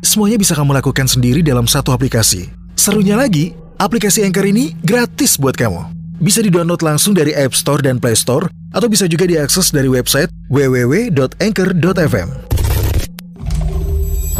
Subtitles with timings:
[0.00, 2.50] semuanya bisa kamu lakukan sendiri dalam satu aplikasi.
[2.76, 5.86] Serunya lagi, aplikasi Anchor ini gratis buat kamu.
[6.20, 10.28] Bisa didownload langsung dari App Store dan Play Store, atau bisa juga diakses dari website
[10.52, 12.28] www.anchor.fm.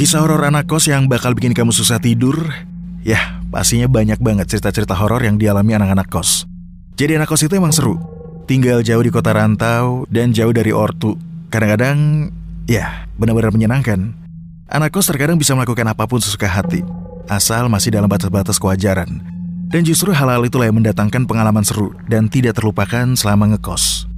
[0.00, 2.56] Kisah horor anak kos yang bakal bikin kamu susah tidur?
[3.04, 6.48] Ya, pastinya banyak banget cerita-cerita horor yang dialami anak-anak kos.
[6.96, 8.00] Jadi anak kos itu emang seru.
[8.48, 11.20] Tinggal jauh di kota rantau dan jauh dari ortu.
[11.52, 12.32] Kadang-kadang,
[12.64, 14.16] ya, benar-benar menyenangkan.
[14.72, 16.80] Anak kos terkadang bisa melakukan apa pun sesuka hati,
[17.28, 19.20] asal masih dalam batas-batas kewajaran.
[19.68, 24.08] Dan justru hal-hal itulah yang mendatangkan pengalaman seru dan tidak terlupakan selama ngekos.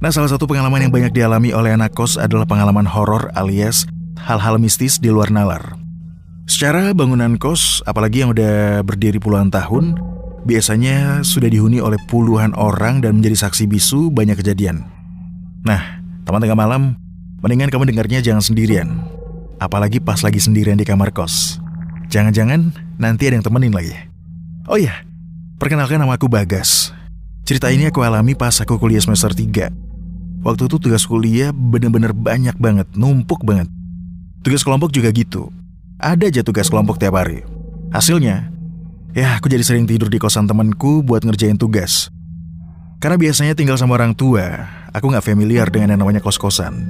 [0.00, 3.84] Nah, salah satu pengalaman yang banyak dialami oleh anak kos adalah pengalaman horor alias
[4.26, 5.76] hal-hal mistis di luar nalar.
[6.50, 9.94] Secara bangunan kos, apalagi yang udah berdiri puluhan tahun,
[10.42, 14.82] biasanya sudah dihuni oleh puluhan orang dan menjadi saksi bisu banyak kejadian.
[15.62, 16.98] Nah, teman tengah malam,
[17.38, 18.98] mendingan kamu dengarnya jangan sendirian.
[19.62, 21.62] Apalagi pas lagi sendirian di kamar kos.
[22.10, 23.94] Jangan-jangan nanti ada yang temenin lagi.
[24.66, 25.06] Oh iya,
[25.62, 26.90] perkenalkan nama aku Bagas.
[27.46, 29.70] Cerita ini aku alami pas aku kuliah semester 3.
[30.42, 33.70] Waktu itu tugas kuliah bener-bener banyak banget, numpuk banget.
[34.40, 35.52] Tugas kelompok juga gitu.
[36.00, 37.44] Ada aja tugas kelompok tiap hari.
[37.92, 38.48] Hasilnya,
[39.12, 42.08] ya aku jadi sering tidur di kosan temanku buat ngerjain tugas.
[43.04, 44.64] Karena biasanya tinggal sama orang tua,
[44.96, 46.88] aku nggak familiar dengan yang namanya kos-kosan.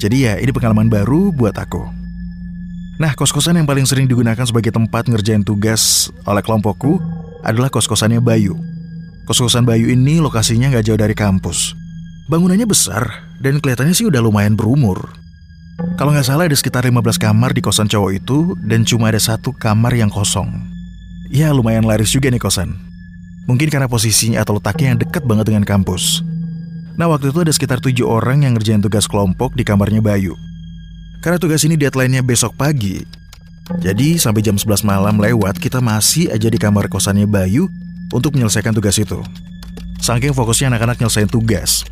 [0.00, 1.84] Jadi ya ini pengalaman baru buat aku.
[2.96, 6.96] Nah, kos-kosan yang paling sering digunakan sebagai tempat ngerjain tugas oleh kelompokku
[7.44, 8.56] adalah kos-kosannya Bayu.
[9.28, 11.76] Kos-kosan Bayu ini lokasinya nggak jauh dari kampus.
[12.32, 15.21] Bangunannya besar dan kelihatannya sih udah lumayan berumur.
[15.96, 19.56] Kalau nggak salah ada sekitar 15 kamar di kosan cowok itu dan cuma ada satu
[19.56, 20.48] kamar yang kosong.
[21.32, 22.76] Ya lumayan laris juga nih kosan.
[23.48, 26.20] Mungkin karena posisinya atau letaknya yang dekat banget dengan kampus.
[26.94, 30.36] Nah waktu itu ada sekitar tujuh orang yang ngerjain tugas kelompok di kamarnya Bayu.
[31.24, 33.00] Karena tugas ini deadline-nya besok pagi.
[33.80, 37.70] Jadi sampai jam 11 malam lewat kita masih aja di kamar kosannya Bayu
[38.12, 39.18] untuk menyelesaikan tugas itu.
[40.02, 41.86] Saking fokusnya anak-anak nyelesain tugas.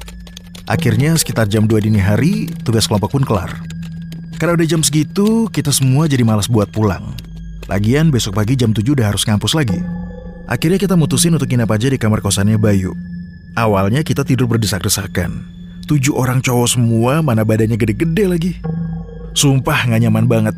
[0.71, 3.59] Akhirnya sekitar jam 2 dini hari, tugas kelompok pun kelar.
[4.39, 7.19] Karena udah jam segitu, kita semua jadi malas buat pulang.
[7.67, 9.83] Lagian besok pagi jam 7 udah harus kampus lagi.
[10.47, 12.95] Akhirnya kita mutusin untuk nginap aja di kamar kosannya Bayu.
[13.59, 15.43] Awalnya kita tidur berdesak-desakan.
[15.91, 18.53] Tujuh orang cowok semua, mana badannya gede-gede lagi.
[19.35, 20.55] Sumpah gak nyaman banget.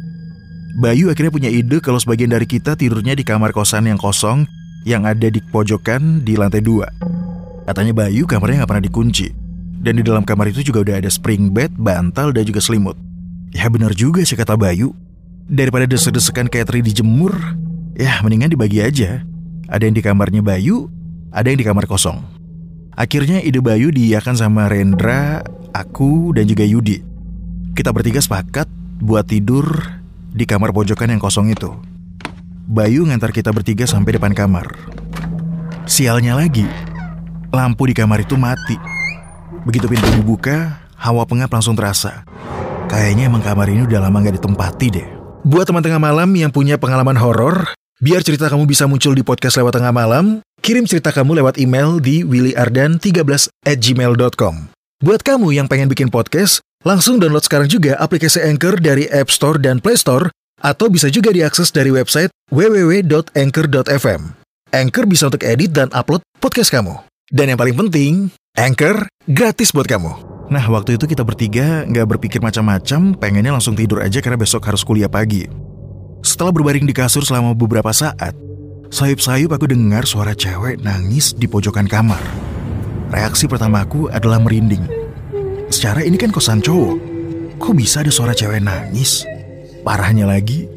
[0.76, 4.44] Bayu akhirnya punya ide kalau sebagian dari kita tidurnya di kamar kosan yang kosong
[4.84, 6.84] yang ada di pojokan di lantai dua.
[7.64, 9.41] Katanya Bayu kamarnya gak pernah dikunci.
[9.82, 12.94] Dan di dalam kamar itu juga udah ada spring bed, bantal, dan juga selimut.
[13.50, 14.94] Ya benar juga sih kata Bayu.
[15.50, 17.34] Daripada desek-desekan kayak teri dijemur,
[17.98, 19.26] ya mendingan dibagi aja.
[19.66, 20.86] Ada yang di kamarnya Bayu,
[21.34, 22.22] ada yang di kamar kosong.
[22.94, 25.42] Akhirnya ide Bayu diiakan sama Rendra,
[25.74, 27.02] aku, dan juga Yudi.
[27.74, 28.70] Kita bertiga sepakat
[29.02, 29.66] buat tidur
[30.30, 31.74] di kamar pojokan yang kosong itu.
[32.70, 34.70] Bayu ngantar kita bertiga sampai depan kamar.
[35.90, 36.64] Sialnya lagi,
[37.50, 39.01] lampu di kamar itu mati.
[39.62, 42.26] Begitu pintu dibuka, hawa pengap langsung terasa.
[42.90, 45.08] Kayaknya emang kamar ini udah lama gak ditempati deh.
[45.46, 47.70] Buat teman tengah malam yang punya pengalaman horor,
[48.02, 52.02] biar cerita kamu bisa muncul di podcast lewat tengah malam, kirim cerita kamu lewat email
[52.02, 54.54] di willyardan13 at gmail.com.
[55.02, 59.58] Buat kamu yang pengen bikin podcast, langsung download sekarang juga aplikasi Anchor dari App Store
[59.58, 60.30] dan Play Store,
[60.62, 64.20] atau bisa juga diakses dari website www.anchor.fm.
[64.72, 67.02] Anchor bisa untuk edit dan upload podcast kamu.
[67.30, 70.12] Dan yang paling penting, Anchor gratis buat kamu.
[70.52, 74.84] Nah, waktu itu kita bertiga nggak berpikir macam-macam, pengennya langsung tidur aja karena besok harus
[74.84, 75.48] kuliah pagi.
[76.20, 78.36] Setelah berbaring di kasur selama beberapa saat,
[78.92, 82.20] sayup-sayup aku dengar suara cewek nangis di pojokan kamar.
[83.08, 84.84] Reaksi pertamaku adalah merinding.
[85.72, 86.96] Secara ini kan kosan cowok,
[87.56, 89.24] kok bisa ada suara cewek nangis?
[89.80, 90.68] Parahnya lagi,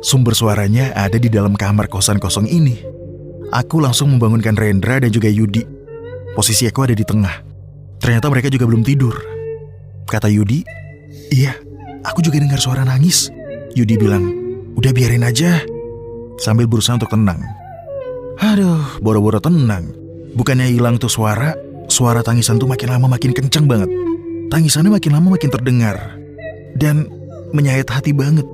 [0.00, 2.80] sumber suaranya ada di dalam kamar kosan kosong ini.
[3.52, 5.76] Aku langsung membangunkan Rendra dan juga Yudi.
[6.38, 7.34] Posisi aku ada di tengah.
[7.98, 9.10] Ternyata mereka juga belum tidur.
[10.06, 10.62] Kata Yudi,
[11.34, 11.50] iya,
[12.06, 13.26] aku juga dengar suara nangis.
[13.74, 14.22] Yudi bilang,
[14.78, 15.58] udah biarin aja.
[16.38, 17.42] Sambil berusaha untuk tenang.
[18.38, 19.90] Aduh, boro-boro tenang.
[20.38, 21.58] Bukannya hilang tuh suara,
[21.90, 23.90] suara tangisan tuh makin lama makin kenceng banget.
[24.46, 26.22] Tangisannya makin lama makin terdengar.
[26.78, 27.10] Dan
[27.50, 28.46] menyayat hati banget.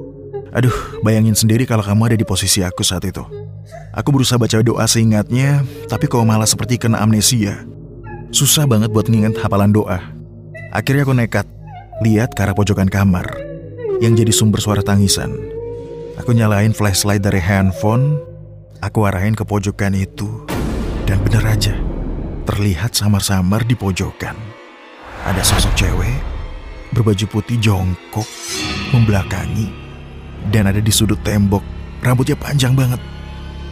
[0.55, 3.27] Aduh, bayangin sendiri kalau kamu ada di posisi aku saat itu.
[3.91, 7.67] Aku berusaha baca doa seingatnya, tapi kok malah seperti kena amnesia.
[8.31, 9.99] Susah banget buat nginget hafalan doa.
[10.71, 11.47] Akhirnya aku nekat,
[12.07, 13.27] lihat ke arah pojokan kamar,
[13.99, 15.35] yang jadi sumber suara tangisan.
[16.23, 18.19] Aku nyalain flashlight dari handphone,
[18.79, 20.47] aku arahin ke pojokan itu,
[21.07, 21.75] dan bener aja,
[22.47, 24.39] terlihat samar-samar di pojokan.
[25.27, 26.19] Ada sosok cewek,
[26.95, 28.27] berbaju putih jongkok,
[28.95, 29.84] membelakangi,
[30.55, 31.67] dan ada di sudut tembok,
[31.99, 33.03] rambutnya panjang banget.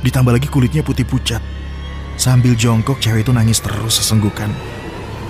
[0.03, 1.39] Ditambah lagi kulitnya putih pucat.
[2.19, 4.51] Sambil jongkok, cewek itu nangis terus sesenggukan.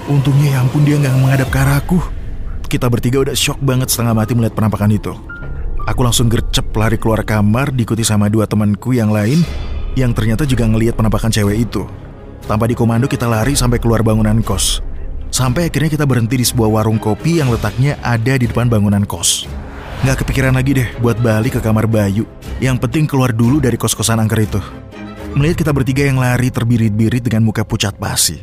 [0.09, 2.01] Untungnya ya ampun dia nggak menghadap ke arahku.
[2.73, 5.13] Kita bertiga udah shock banget setengah mati melihat penampakan itu.
[5.85, 9.45] Aku langsung gercep lari keluar kamar diikuti sama dua temanku yang lain
[9.93, 11.85] yang ternyata juga ngelihat penampakan cewek itu.
[12.49, 14.81] Tanpa dikomando kita lari sampai keluar bangunan kos.
[15.29, 19.62] Sampai akhirnya kita berhenti di sebuah warung kopi yang letaknya ada di depan bangunan kos.
[20.03, 22.27] Nggak kepikiran lagi deh buat balik ke kamar Bayu.
[22.59, 24.59] Yang penting keluar dulu dari kos-kosan angker itu.
[25.39, 28.43] Melihat kita bertiga yang lari terbirit-birit dengan muka pucat basi.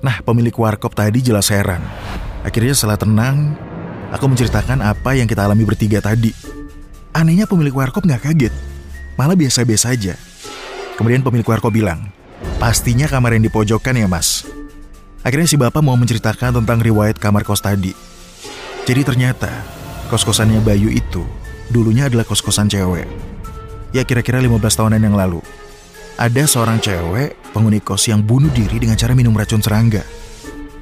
[0.00, 1.84] Nah, pemilik warkop tadi jelas heran.
[2.40, 3.52] Akhirnya setelah tenang,
[4.16, 6.32] aku menceritakan apa yang kita alami bertiga tadi.
[7.12, 8.54] Anehnya pemilik warkop nggak kaget,
[9.20, 10.16] malah biasa-biasa aja.
[10.96, 12.08] Kemudian pemilik warkop bilang,
[12.56, 14.48] pastinya kamar yang di pojokan ya mas.
[15.20, 17.92] Akhirnya si bapak mau menceritakan tentang riwayat kamar kos tadi.
[18.88, 19.52] Jadi ternyata,
[20.12, 21.24] kos-kosannya Bayu itu
[21.72, 23.08] dulunya adalah kos-kosan cewek.
[23.94, 25.40] Ya kira-kira 15 tahunan yang lalu
[26.14, 30.06] ada seorang cewek penghuni kos yang bunuh diri dengan cara minum racun serangga.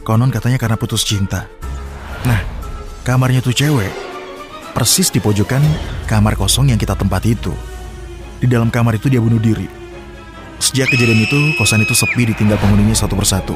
[0.05, 1.49] Konon katanya karena putus cinta.
[2.29, 2.41] Nah,
[3.07, 3.93] kamarnya tuh cewek
[4.73, 5.61] persis di pojokan
[6.09, 7.53] kamar kosong yang kita tempati itu.
[8.43, 9.69] Di dalam kamar itu dia bunuh diri.
[10.59, 13.55] Sejak kejadian itu, kosan itu sepi ditinggal penghuninya satu persatu.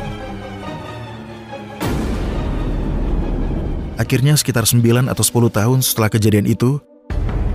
[3.97, 6.77] Akhirnya sekitar 9 atau 10 tahun setelah kejadian itu,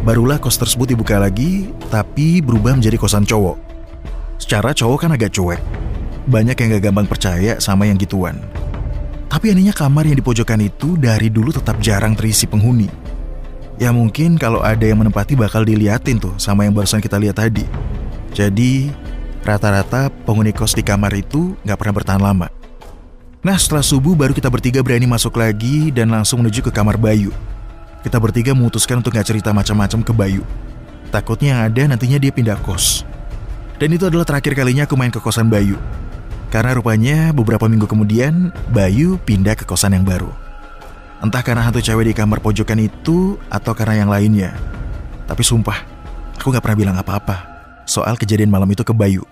[0.01, 3.61] barulah kos tersebut dibuka lagi, tapi berubah menjadi kosan cowok.
[4.41, 5.61] Secara cowok kan agak cuek.
[6.25, 8.41] Banyak yang gak gampang percaya sama yang gituan.
[9.29, 12.89] Tapi anehnya kamar yang di pojokan itu dari dulu tetap jarang terisi penghuni.
[13.77, 17.65] Ya mungkin kalau ada yang menempati bakal diliatin tuh sama yang barusan kita lihat tadi.
[18.33, 18.89] Jadi
[19.45, 22.60] rata-rata penghuni kos di kamar itu gak pernah bertahan lama.
[23.41, 27.33] Nah setelah subuh baru kita bertiga berani masuk lagi dan langsung menuju ke kamar Bayu.
[28.05, 30.45] Kita bertiga memutuskan untuk gak cerita macam-macam ke Bayu.
[31.09, 33.01] Takutnya yang ada nantinya dia pindah kos.
[33.81, 35.73] Dan itu adalah terakhir kalinya aku main ke kosan Bayu.
[36.53, 40.29] Karena rupanya beberapa minggu kemudian Bayu pindah ke kosan yang baru.
[41.25, 44.53] Entah karena hantu cewek di kamar pojokan itu atau karena yang lainnya.
[45.25, 45.81] Tapi sumpah,
[46.37, 47.49] aku gak pernah bilang apa-apa
[47.89, 49.25] soal kejadian malam itu ke Bayu.